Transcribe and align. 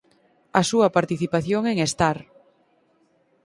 A 0.59 0.61
súa 0.69 0.87
participación 0.97 1.63
en 1.71 1.77
"Star! 1.91 2.17